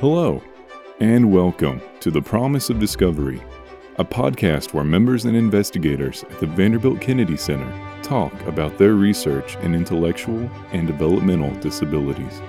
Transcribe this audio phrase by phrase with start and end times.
[0.00, 0.42] Hello,
[1.00, 3.42] and welcome to The Promise of Discovery,
[3.96, 7.70] a podcast where members and investigators at the Vanderbilt Kennedy Center
[8.02, 12.40] talk about their research in intellectual and developmental disabilities.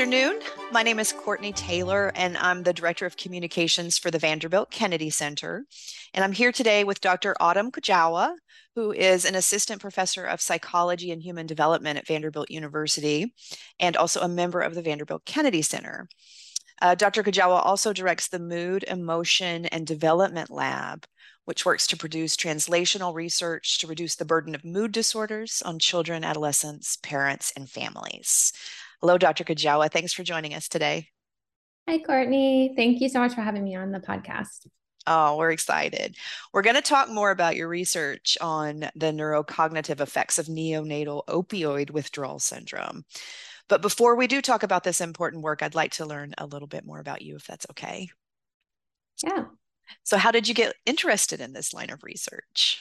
[0.00, 0.40] Afternoon.
[0.72, 5.10] My name is Courtney Taylor, and I'm the Director of Communications for the Vanderbilt Kennedy
[5.10, 5.66] Center.
[6.14, 7.36] And I'm here today with Dr.
[7.38, 8.34] Autumn Kujawa,
[8.74, 13.34] who is an Assistant Professor of Psychology and Human Development at Vanderbilt University
[13.78, 16.08] and also a member of the Vanderbilt Kennedy Center.
[16.80, 17.22] Uh, Dr.
[17.22, 21.04] Kujawa also directs the Mood, Emotion, and Development Lab,
[21.44, 26.24] which works to produce translational research to reduce the burden of mood disorders on children,
[26.24, 28.54] adolescents, parents, and families.
[29.00, 29.44] Hello, Dr.
[29.44, 29.90] Kujawa.
[29.90, 31.08] Thanks for joining us today.
[31.88, 32.74] Hi, Courtney.
[32.76, 34.66] Thank you so much for having me on the podcast.
[35.06, 36.16] Oh, we're excited.
[36.52, 41.90] We're going to talk more about your research on the neurocognitive effects of neonatal opioid
[41.90, 43.04] withdrawal syndrome.
[43.68, 46.68] But before we do talk about this important work, I'd like to learn a little
[46.68, 48.10] bit more about you, if that's okay.
[49.24, 49.44] Yeah.
[50.02, 52.80] So, how did you get interested in this line of research?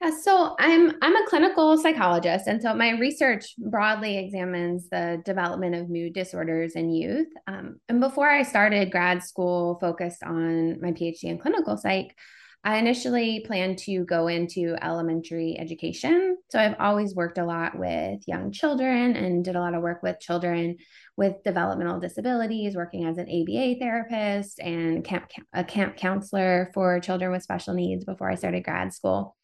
[0.00, 5.74] Yeah, so I'm I'm a clinical psychologist, and so my research broadly examines the development
[5.74, 7.26] of mood disorders in youth.
[7.48, 12.14] Um, and before I started grad school, focused on my PhD in clinical psych,
[12.62, 16.36] I initially planned to go into elementary education.
[16.50, 20.04] So I've always worked a lot with young children and did a lot of work
[20.04, 20.76] with children
[21.16, 27.32] with developmental disabilities, working as an ABA therapist and camp a camp counselor for children
[27.32, 29.34] with special needs before I started grad school.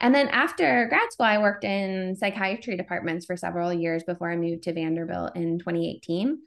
[0.00, 4.36] And then after grad school, I worked in psychiatry departments for several years before I
[4.36, 6.38] moved to Vanderbilt in 2018.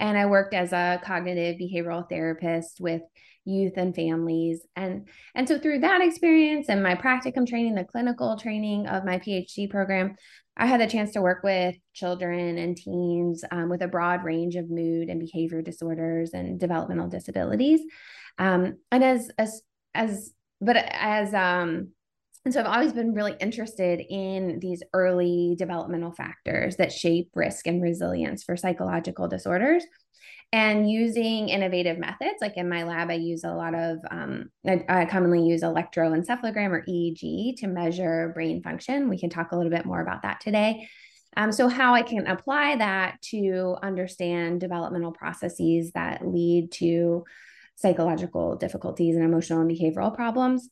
[0.00, 3.02] And I worked as a cognitive behavioral therapist with
[3.44, 4.66] youth and families.
[4.74, 9.18] And, and so through that experience and my practicum training, the clinical training of my
[9.18, 10.16] PhD program,
[10.56, 14.56] I had the chance to work with children and teens um, with a broad range
[14.56, 17.80] of mood and behavior disorders and developmental disabilities.
[18.38, 19.62] Um, and as, as,
[19.94, 21.88] as, but as, um,
[22.44, 27.66] and so I've always been really interested in these early developmental factors that shape risk
[27.66, 29.84] and resilience for psychological disorders.
[30.52, 34.84] And using innovative methods, like in my lab, I use a lot of, um, I,
[34.88, 39.08] I commonly use electroencephalogram or EEG to measure brain function.
[39.08, 40.88] We can talk a little bit more about that today.
[41.36, 47.24] Um, so, how I can apply that to understand developmental processes that lead to
[47.74, 50.68] psychological difficulties and emotional and behavioral problems.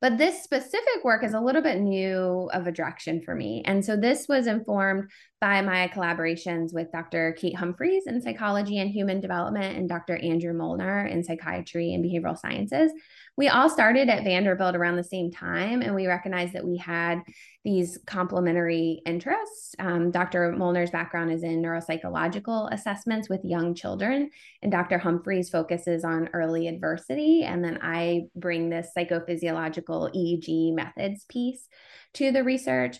[0.00, 3.62] But this specific work is a little bit new of a direction for me.
[3.64, 5.10] And so this was informed
[5.40, 7.32] by my collaborations with Dr.
[7.38, 10.16] Kate Humphreys in psychology and human development and Dr.
[10.16, 12.92] Andrew Molnar in psychiatry and behavioral sciences
[13.36, 17.20] we all started at Vanderbilt around the same time, and we recognized that we had
[17.64, 19.74] these complementary interests.
[19.80, 20.52] Um, Dr.
[20.52, 24.30] Molnar's background is in neuropsychological assessments with young children,
[24.62, 24.98] and Dr.
[24.98, 27.42] Humphreys focuses on early adversity.
[27.42, 31.66] And then I bring this psychophysiological EEG methods piece
[32.14, 32.98] to the research.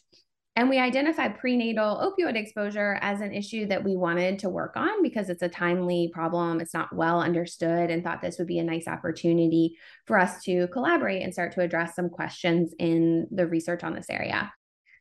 [0.57, 5.03] And we identified prenatal opioid exposure as an issue that we wanted to work on
[5.03, 6.61] because it's a timely problem.
[6.61, 9.77] It's not well understood, and thought this would be a nice opportunity
[10.07, 14.09] for us to collaborate and start to address some questions in the research on this
[14.09, 14.53] area.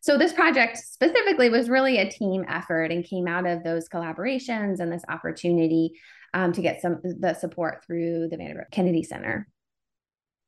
[0.01, 4.79] So, this project specifically was really a team effort and came out of those collaborations
[4.79, 5.91] and this opportunity
[6.33, 9.47] um, to get some the support through the Vanderbilt Kennedy Center.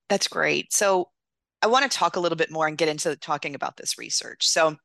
[0.09, 0.73] That's great.
[0.73, 1.09] So,
[1.61, 4.47] I want to talk a little bit more and get into talking about this research.
[4.47, 4.77] So,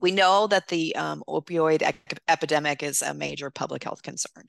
[0.00, 1.82] we know that the um, opioid
[2.28, 4.44] epidemic is a major public health concern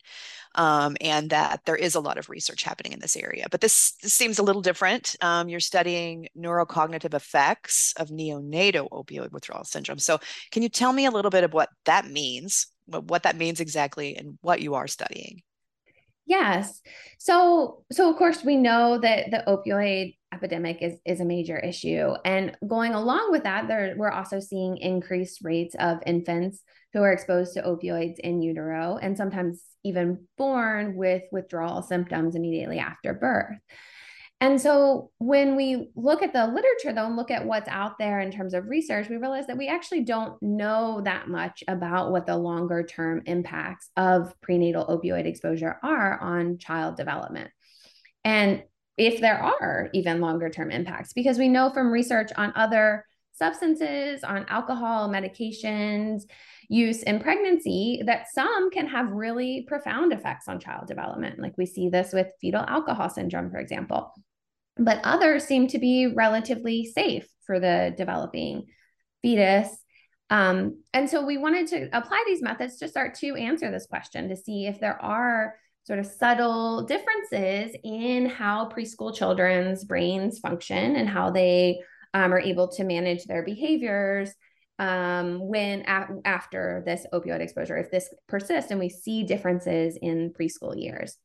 [0.56, 3.45] um, and that there is a lot of research happening in this area.
[3.51, 5.16] But this, this seems a little different.
[5.22, 10.00] Um, you're studying neurocognitive effects of neonatal opioid withdrawal syndrome.
[10.00, 10.19] So,
[10.51, 14.16] can you tell me a little bit of what that means, what that means exactly,
[14.16, 15.41] and what you are studying?
[16.25, 16.81] Yes.
[17.19, 22.13] So so of course we know that the opioid epidemic is is a major issue
[22.25, 26.61] and going along with that there we're also seeing increased rates of infants
[26.93, 32.79] who are exposed to opioids in utero and sometimes even born with withdrawal symptoms immediately
[32.79, 33.57] after birth.
[34.45, 38.19] And so when we look at the literature, though, and look at what's out there
[38.19, 42.27] in terms of research, we realize that we actually don't know that much about what
[42.27, 47.49] the longer term impacts of prenatal opioid exposure are on child development.
[48.23, 48.61] And
[48.97, 53.03] if there are even longer term impacts, because we know from research on other
[53.33, 56.21] substances, on alcohol, medications,
[56.69, 61.39] use in pregnancy that some can have really profound effects on child development.
[61.39, 64.13] Like we see this with fetal alcohol syndrome, for example.
[64.77, 68.66] But others seem to be relatively safe for the developing
[69.22, 69.69] fetus.
[70.29, 74.29] Um, and so we wanted to apply these methods to start to answer this question
[74.29, 75.55] to see if there are
[75.85, 81.79] sort of subtle differences in how preschool children's brains function and how they
[82.16, 84.33] um, are able to manage their behaviors
[84.79, 90.33] um, when a- after this opioid exposure, if this persists and we see differences in
[90.33, 91.17] preschool years.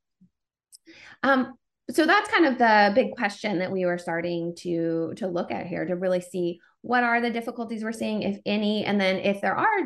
[1.23, 1.55] Um,
[1.91, 5.67] so that's kind of the big question that we were starting to to look at
[5.67, 9.41] here to really see what are the difficulties we're seeing if any and then if
[9.41, 9.81] there are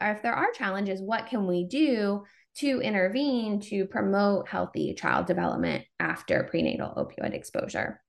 [0.00, 2.22] if there are challenges what can we do
[2.56, 8.02] to intervene to promote healthy child development after prenatal opioid exposure?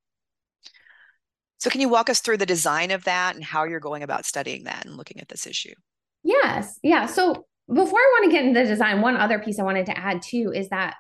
[1.60, 4.26] So can you walk us through the design of that and how you're going about
[4.26, 5.76] studying that and looking at this issue?
[6.24, 6.80] Yes.
[6.82, 7.06] Yeah.
[7.06, 9.98] So before i want to get into the design one other piece i wanted to
[9.98, 10.96] add too is that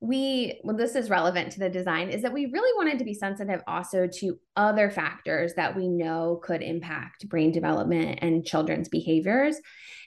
[0.00, 3.14] we well this is relevant to the design is that we really wanted to be
[3.14, 9.56] sensitive also to other factors that we know could impact brain development and children's behaviors.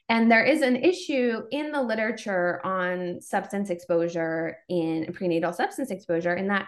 [0.10, 6.34] And there is an issue in the literature on substance exposure in prenatal substance exposure
[6.34, 6.68] in that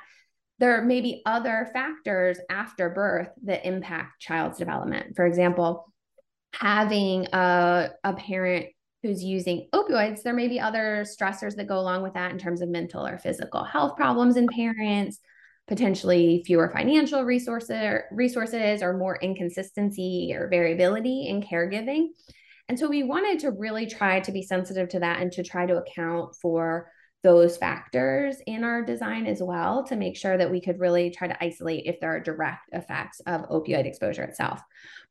[0.58, 5.16] there may be other factors after birth that impact child's development.
[5.16, 5.94] For example
[6.54, 8.68] having a, a parent
[9.04, 12.62] who's using opioids, there may be other stressors that go along with that in terms
[12.62, 15.20] of mental or physical health problems in parents,
[15.68, 22.08] potentially fewer financial resources, resources or more inconsistency or variability in caregiving.
[22.68, 25.66] And so we wanted to really try to be sensitive to that and to try
[25.66, 26.92] to account for
[27.24, 31.28] those factors in our design as well to make sure that we could really try
[31.28, 34.62] to isolate if there are direct effects of opioid exposure itself.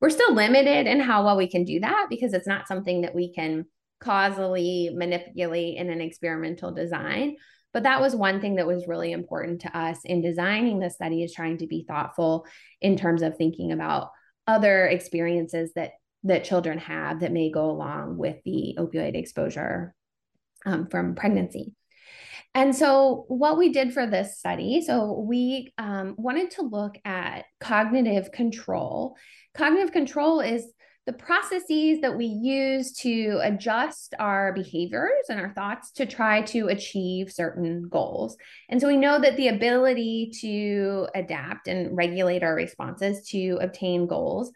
[0.00, 3.14] We're still limited in how well we can do that because it's not something that
[3.14, 3.66] we can
[4.00, 7.36] causally manipulate in an experimental design.
[7.72, 11.22] But that was one thing that was really important to us in designing the study
[11.22, 12.46] is trying to be thoughtful
[12.80, 14.10] in terms of thinking about
[14.46, 15.92] other experiences that
[16.24, 19.94] that children have that may go along with the opioid exposure
[20.66, 21.74] um, from pregnancy.
[22.54, 27.44] And so, what we did for this study, so we um, wanted to look at
[27.60, 29.16] cognitive control.
[29.54, 30.66] Cognitive control is
[31.08, 36.68] the processes that we use to adjust our behaviors and our thoughts to try to
[36.68, 38.36] achieve certain goals.
[38.68, 44.06] And so we know that the ability to adapt and regulate our responses to obtain
[44.06, 44.52] goals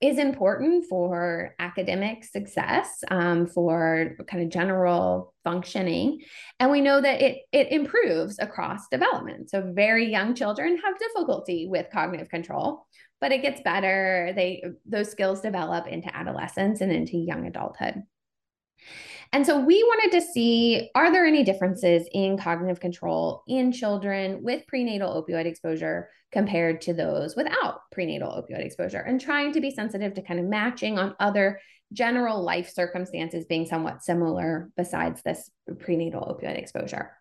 [0.00, 6.20] is important for academic success, um, for kind of general functioning.
[6.58, 9.50] And we know that it, it improves across development.
[9.50, 12.86] So, very young children have difficulty with cognitive control,
[13.20, 14.32] but it gets better.
[14.34, 18.02] They those skills develop into adolescence and into young adulthood.
[19.32, 24.42] And so we wanted to see are there any differences in cognitive control in children
[24.42, 29.70] with prenatal opioid exposure compared to those without prenatal opioid exposure and trying to be
[29.70, 31.60] sensitive to kind of matching on other
[31.92, 37.12] general life circumstances being somewhat similar besides this prenatal opioid exposure.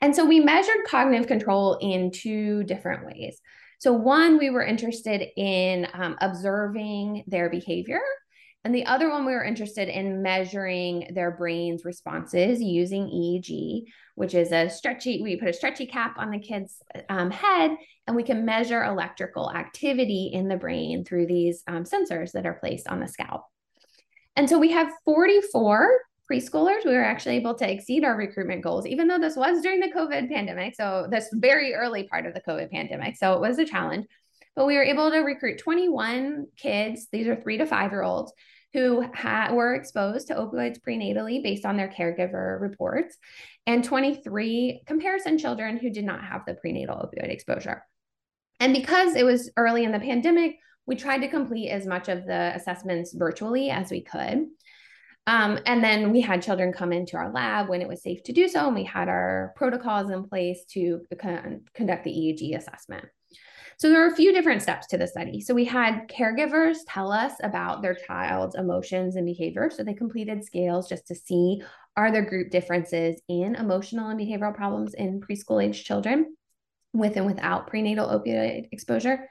[0.00, 3.40] And so we measured cognitive control in two different ways.
[3.78, 8.00] So, one, we were interested in um, observing their behavior.
[8.64, 14.34] And the other one, we were interested in measuring their brain's responses using EEG, which
[14.34, 18.22] is a stretchy, we put a stretchy cap on the kid's um, head, and we
[18.22, 23.00] can measure electrical activity in the brain through these um, sensors that are placed on
[23.00, 23.44] the scalp.
[24.34, 28.86] And so we have 44 preschoolers, we were actually able to exceed our recruitment goals,
[28.86, 30.74] even though this was during the COVID pandemic.
[30.74, 33.16] So, this very early part of the COVID pandemic.
[33.16, 34.06] So, it was a challenge.
[34.56, 38.32] But we were able to recruit 21 kids, these are three to five year olds,
[38.74, 43.16] who ha- were exposed to opioids prenatally based on their caregiver reports,
[43.66, 47.86] and 23 comparison children who did not have the prenatal opioid exposure.
[48.60, 52.26] And because it was early in the pandemic, we tried to complete as much of
[52.26, 54.48] the assessments virtually as we could.
[55.26, 58.32] Um, and then we had children come into our lab when it was safe to
[58.32, 63.06] do so, and we had our protocols in place to con- conduct the EEG assessment.
[63.78, 65.40] So there were a few different steps to the study.
[65.40, 69.70] So we had caregivers tell us about their child's emotions and behavior.
[69.70, 71.62] So they completed scales just to see
[71.96, 76.34] are there group differences in emotional and behavioral problems in preschool age children
[76.92, 79.28] with and without prenatal opioid exposure.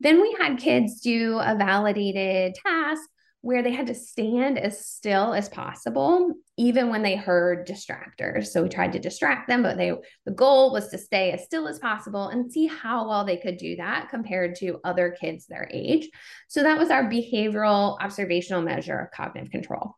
[0.00, 3.02] Then we had kids do a validated task
[3.40, 8.46] where they had to stand as still as possible even when they heard distractors.
[8.46, 9.92] So we tried to distract them but they
[10.26, 13.56] the goal was to stay as still as possible and see how well they could
[13.56, 16.08] do that compared to other kids their age.
[16.48, 19.96] So that was our behavioral observational measure of cognitive control.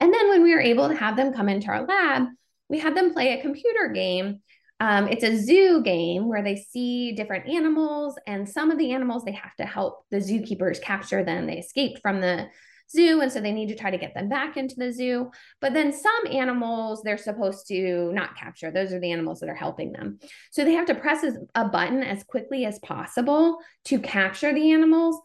[0.00, 2.28] And then when we were able to have them come into our lab
[2.72, 4.40] we had them play a computer game
[4.82, 9.22] Um, it's a zoo game where they see different animals, and some of the animals
[9.22, 11.46] they have to help the zookeepers capture them.
[11.46, 12.48] They escaped from the
[12.90, 15.30] zoo, and so they need to try to get them back into the zoo.
[15.60, 18.72] But then some animals they're supposed to not capture.
[18.72, 20.18] Those are the animals that are helping them.
[20.50, 21.24] So they have to press
[21.54, 25.16] a button as quickly as possible to capture the animals.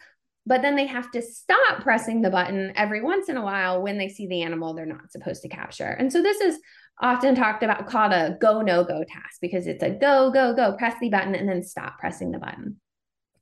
[0.48, 3.98] But then they have to stop pressing the button every once in a while when
[3.98, 5.84] they see the animal they're not supposed to capture.
[5.84, 6.58] And so this is
[7.02, 10.78] often talked about called a go no go task because it's a go go go
[10.78, 12.78] press the button and then stop pressing the button.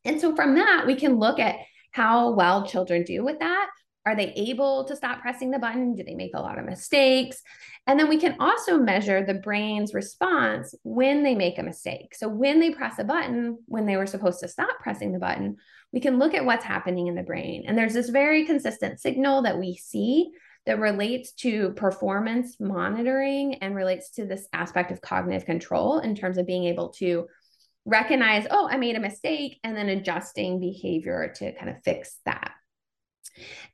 [0.04, 1.58] And so from that we can look at
[1.92, 3.70] how well children do with that.
[4.08, 5.96] Are they able to stop pressing the button?
[5.96, 7.42] Do they make a lot of mistakes?
[7.88, 12.16] And then we can also measure the brain's response when they make a mistake.
[12.16, 15.58] So when they press a button when they were supposed to stop pressing the button
[15.96, 19.42] we can look at what's happening in the brain and there's this very consistent signal
[19.42, 20.30] that we see
[20.66, 26.38] that relates to performance monitoring and relates to this aspect of cognitive control in terms
[26.38, 27.28] of being able to
[27.86, 32.52] recognize, oh, I made a mistake, and then adjusting behavior to kind of fix that.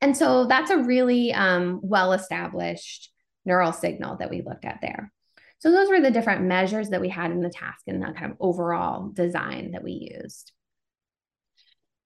[0.02, 3.10] And so that's a really um, well established
[3.46, 5.12] neural signal that we looked at there.
[5.60, 8.32] So those were the different measures that we had in the task and the kind
[8.32, 10.52] of overall design that we used.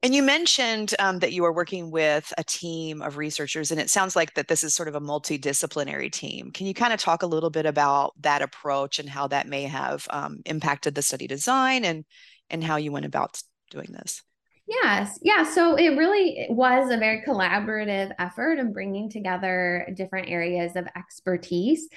[0.06, 3.90] And you mentioned um, that you are working with a team of researchers, and it
[3.90, 6.52] sounds like that this is sort of a multidisciplinary team.
[6.52, 9.64] Can you kind of talk a little bit about that approach and how that may
[9.64, 12.06] have um, impacted the study design and
[12.52, 14.22] and how you went about doing this?
[14.68, 15.20] Yes.
[15.22, 15.44] Yeah.
[15.44, 21.88] So it really was a very collaborative effort in bringing together different areas of expertise.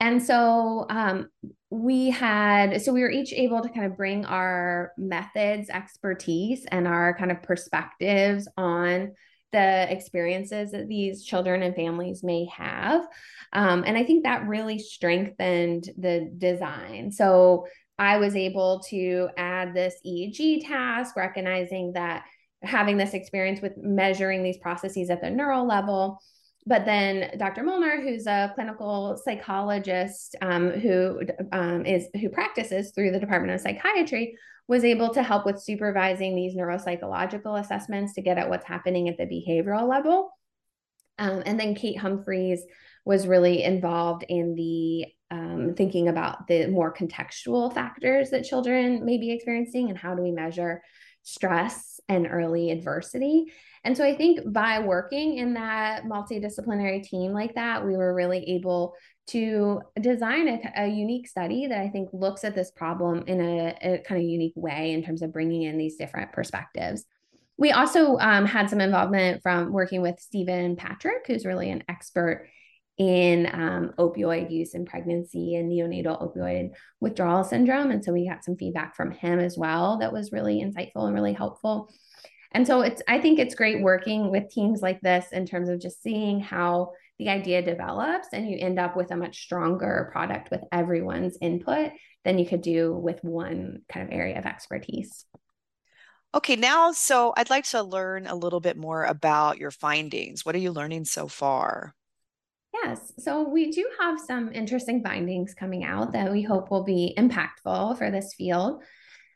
[0.00, 1.30] And so um,
[1.70, 6.86] we had, so we were each able to kind of bring our methods, expertise, and
[6.86, 9.12] our kind of perspectives on
[9.52, 13.02] the experiences that these children and families may have.
[13.54, 17.12] Um, and I think that really strengthened the design.
[17.12, 17.66] So
[18.00, 22.24] I was able to add this EEG task, recognizing that
[22.62, 26.18] having this experience with measuring these processes at the neural level.
[26.66, 27.62] But then Dr.
[27.62, 31.20] Molnar, who's a clinical psychologist um, who
[31.52, 34.34] um, is who practices through the Department of Psychiatry,
[34.66, 39.18] was able to help with supervising these neuropsychological assessments to get at what's happening at
[39.18, 40.30] the behavioral level.
[41.18, 42.62] Um, and then Kate Humphreys
[43.04, 49.18] was really involved in the um, thinking about the more contextual factors that children may
[49.18, 50.82] be experiencing and how do we measure
[51.22, 53.52] stress and early adversity.
[53.84, 58.56] And so I think by working in that multidisciplinary team like that, we were really
[58.56, 58.94] able
[59.28, 63.76] to design a, a unique study that I think looks at this problem in a,
[63.80, 67.04] a, kind of unique way in terms of bringing in these different perspectives.
[67.56, 72.48] We also um, had some involvement from working with Stephen Patrick, who's really an expert
[73.00, 76.68] in um, opioid use in pregnancy and neonatal opioid
[77.00, 77.90] withdrawal syndrome.
[77.90, 81.14] And so we got some feedback from him as well that was really insightful and
[81.14, 81.90] really helpful.
[82.52, 85.80] And so it's I think it's great working with teams like this in terms of
[85.80, 90.50] just seeing how the idea develops and you end up with a much stronger product
[90.50, 91.92] with everyone's input
[92.26, 95.24] than you could do with one kind of area of expertise.
[96.34, 100.44] Okay, now so I'd like to learn a little bit more about your findings.
[100.44, 101.94] What are you learning so far?
[102.72, 103.12] Yes.
[103.18, 107.98] So we do have some interesting findings coming out that we hope will be impactful
[107.98, 108.82] for this field.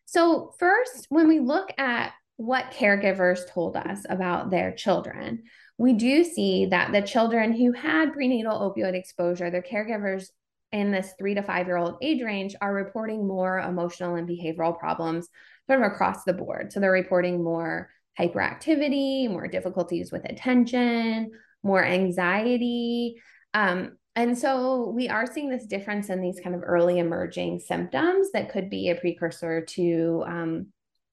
[0.06, 5.44] So, first, when we look at what caregivers told us about their children,
[5.78, 10.26] we do see that the children who had prenatal opioid exposure, their caregivers
[10.72, 14.78] in this three to five year old age range are reporting more emotional and behavioral
[14.78, 15.28] problems
[15.66, 16.72] sort of across the board.
[16.72, 21.32] So, they're reporting more hyperactivity, more difficulties with attention,
[21.64, 23.16] more anxiety.
[23.52, 28.28] Um, and so we are seeing this difference in these kind of early emerging symptoms
[28.32, 30.66] that could be a precursor to um,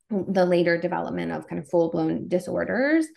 [0.09, 3.07] the later development of kind of full blown disorders.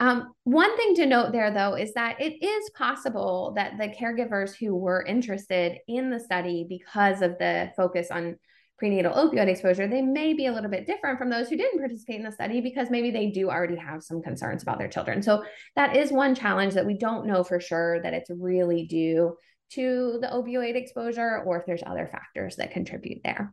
[0.00, 4.54] Um, one thing to note there, though, is that it is possible that the caregivers
[4.54, 8.36] who were interested in the study because of the focus on
[8.78, 12.16] prenatal opioid exposure, they may be a little bit different from those who didn't participate
[12.16, 15.22] in the study because maybe they do already have some concerns about their children.
[15.22, 15.44] So
[15.76, 19.36] that is one challenge that we don't know for sure that it's really due
[19.70, 23.52] to the opioid exposure or if there's other factors that contribute there.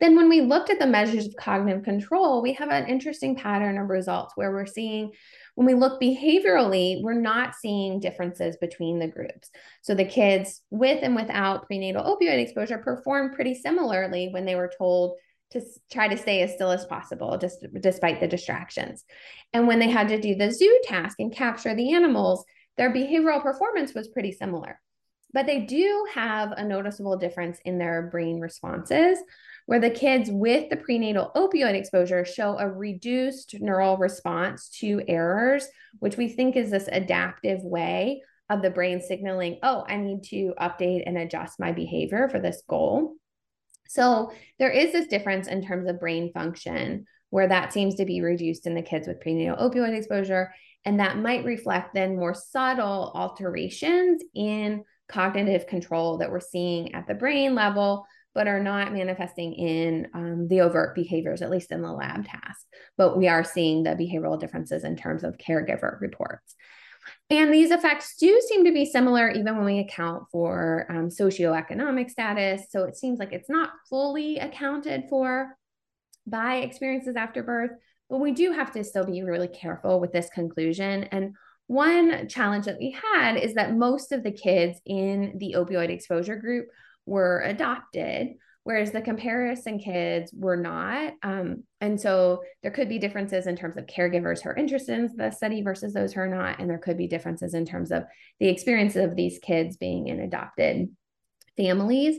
[0.00, 3.76] Then, when we looked at the measures of cognitive control, we have an interesting pattern
[3.76, 5.10] of results where we're seeing
[5.58, 9.50] when we look behaviorally, we're not seeing differences between the groups.
[9.82, 14.70] So the kids with and without prenatal opioid exposure performed pretty similarly when they were
[14.78, 15.18] told
[15.50, 15.60] to
[15.90, 19.04] try to stay as still as possible, just despite the distractions.
[19.52, 22.44] And when they had to do the zoo task and capture the animals,
[22.76, 24.80] their behavioral performance was pretty similar.
[25.32, 29.18] But they do have a noticeable difference in their brain responses
[29.66, 35.68] where the kids with the prenatal opioid exposure show a reduced neural response to errors,
[35.98, 40.54] which we think is this adaptive way of the brain signaling, oh, I need to
[40.58, 43.14] update and adjust my behavior for this goal.
[43.88, 48.22] So there is this difference in terms of brain function where that seems to be
[48.22, 50.52] reduced in the kids with prenatal opioid exposure.
[50.86, 57.06] And that might reflect then more subtle alterations in cognitive control that we're seeing at
[57.06, 61.82] the brain level but are not manifesting in um, the overt behaviors, at least in
[61.82, 62.66] the lab task.
[62.96, 66.54] But we are seeing the behavioral differences in terms of caregiver reports.
[67.30, 72.10] And these effects do seem to be similar even when we account for um, socioeconomic
[72.10, 72.62] status.
[72.70, 75.56] So it seems like it's not fully accounted for
[76.26, 77.72] by experiences after birth,
[78.08, 81.04] but we do have to still be really careful with this conclusion.
[81.04, 81.34] And
[81.68, 86.36] one challenge that we had is that most of the kids in the opioid exposure
[86.36, 86.66] group
[87.04, 88.28] were adopted,
[88.64, 91.12] whereas the comparison kids were not.
[91.22, 95.16] Um, and so there could be differences in terms of caregivers who are interested in
[95.16, 96.58] the study versus those who are not.
[96.58, 98.04] And there could be differences in terms of
[98.40, 100.88] the experience of these kids being in adopted
[101.56, 102.18] families.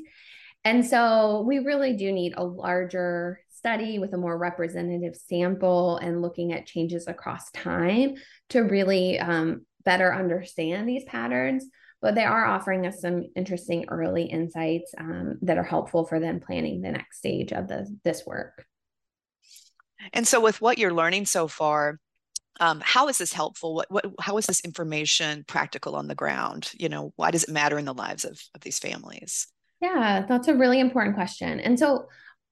[0.64, 6.22] And so we really do need a larger study with a more representative sample and
[6.22, 8.16] looking at changes across time
[8.50, 11.66] to really um, better understand these patterns
[12.02, 16.40] but they are offering us some interesting early insights um, that are helpful for them
[16.40, 18.66] planning the next stage of the, this work.
[20.14, 22.00] And so, with what you're learning so far,
[22.62, 23.76] um, how is this helpful?
[23.76, 26.72] What, what, how is this information practical on the ground?
[26.78, 29.48] You know, why does it matter in the lives of, of these families?
[29.82, 31.60] Yeah, that's a really important question.
[31.60, 32.08] And so,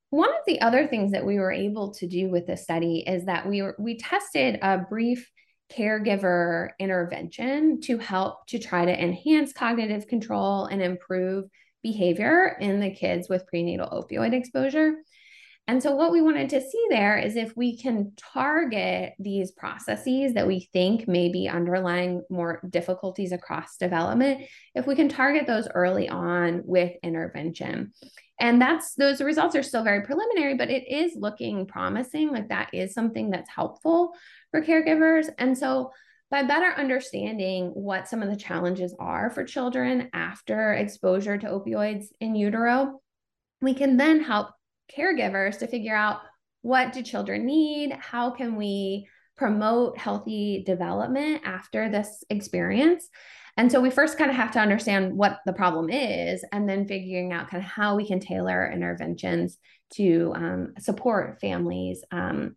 [0.10, 3.26] one of the other things that we were able to do with this study is
[3.26, 5.30] that we were, we tested a brief
[5.72, 11.46] caregiver intervention to help to try to enhance cognitive control and improve
[11.84, 14.96] behavior in the kids with prenatal opioid exposure.
[15.70, 20.34] And so, what we wanted to see there is if we can target these processes
[20.36, 25.68] that we think may be underlying more difficulties across development, if we can target those
[25.68, 27.92] early on with intervention.
[28.40, 32.32] And that's those results are still very preliminary, but it is looking promising.
[32.32, 34.14] Like that is something that's helpful
[34.52, 35.28] for caregivers.
[35.38, 35.92] And so,
[36.30, 42.08] by better understanding what some of the challenges are for children after exposure to opioids
[42.20, 43.00] in utero,
[43.62, 44.50] we can then help
[44.94, 46.20] caregivers to figure out
[46.64, 47.94] what do children need?
[47.94, 53.08] How can we promote healthy development after this experience?
[53.58, 56.88] And so we first kind of have to understand what the problem is and then
[56.88, 59.58] figuring out kind of how we can tailor interventions
[59.96, 62.56] to um, support families um,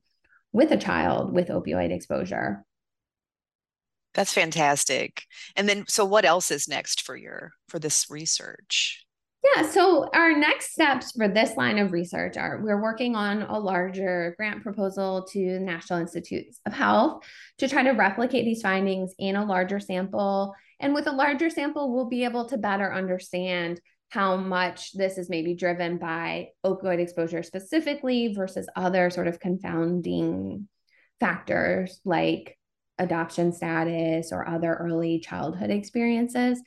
[0.53, 2.65] with a child with opioid exposure.
[4.15, 5.25] That's fantastic.
[5.57, 9.07] And then so what else is next for your for this research?
[9.57, 13.59] Yeah, so our next steps for this line of research are we're working on a
[13.59, 17.25] larger grant proposal to the National Institutes of Health
[17.59, 20.55] to try to replicate these findings in a larger sample.
[20.81, 25.31] And with a larger sample, we'll be able to better understand how much this is
[25.31, 30.69] maybe driven by opioid exposure specifically versus other sort of confounding
[31.21, 32.59] factors like
[32.99, 36.61] adoption status or other early childhood experiences.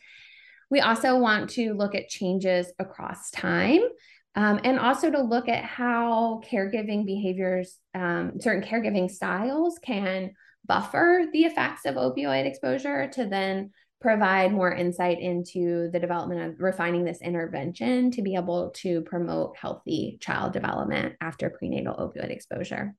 [0.70, 3.82] We also want to look at changes across time
[4.36, 10.32] um, and also to look at how caregiving behaviors, um, certain caregiving styles can
[10.66, 13.72] buffer the effects of opioid exposure to then
[14.04, 19.56] provide more insight into the development of refining this intervention to be able to promote
[19.56, 22.94] healthy child development after prenatal opioid exposure.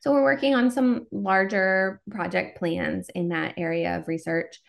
[0.00, 4.60] So we're working on some larger project plans in that area of research.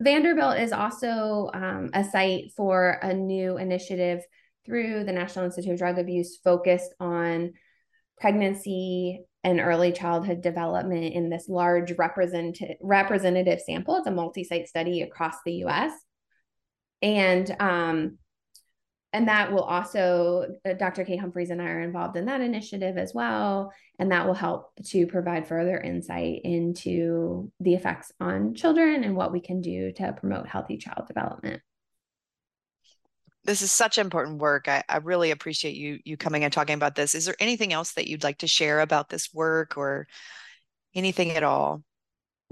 [0.00, 4.22] Vanderbilt is also um, a site for a new initiative
[4.64, 7.52] through the National Institute of Drug Abuse focused on
[8.18, 13.96] pregnancy and early childhood development in this large represent- representative sample.
[13.96, 15.92] It's a multi site study across the US.
[17.02, 18.18] And um,
[19.12, 22.96] and that will also uh, dr kate humphreys and i are involved in that initiative
[22.96, 29.04] as well and that will help to provide further insight into the effects on children
[29.04, 31.60] and what we can do to promote healthy child development
[33.44, 34.68] this is such important work.
[34.68, 37.14] I, I really appreciate you you coming and talking about this.
[37.14, 40.06] Is there anything else that you'd like to share about this work or
[40.94, 41.82] anything at all?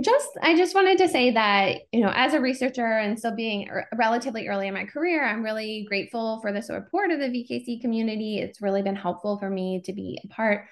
[0.01, 3.71] Just I just wanted to say that, you know, as a researcher and still being
[3.95, 8.39] relatively early in my career, I'm really grateful for the support of the VKC community.
[8.39, 10.67] It's really been helpful for me to be a part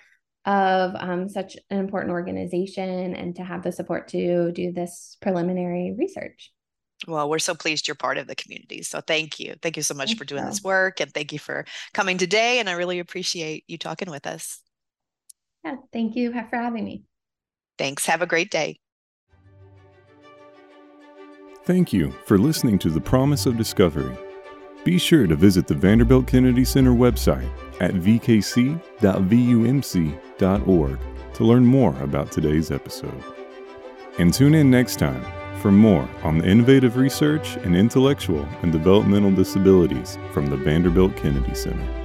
[0.44, 5.94] of um, such an important organization and to have the support to do this preliminary
[5.96, 6.52] research.
[7.06, 8.82] Well, we're so pleased you're part of the community.
[8.82, 9.54] So thank you.
[9.60, 10.50] Thank you so much thank for doing you.
[10.50, 12.58] this work and thank you for coming today.
[12.60, 14.60] And I really appreciate you talking with us.
[15.64, 17.02] Yeah, thank you for having me.
[17.78, 18.06] Thanks.
[18.06, 18.78] Have a great day.
[21.64, 24.16] Thank you for listening to The Promise of Discovery.
[24.84, 28.58] Be sure to visit the Vanderbilt Kennedy Center website at vkc.vumc.org
[31.34, 33.24] to learn more about today's episode.
[34.18, 35.24] And tune in next time
[35.64, 41.54] for more on the innovative research and intellectual and developmental disabilities from the Vanderbilt Kennedy
[41.54, 42.03] Center.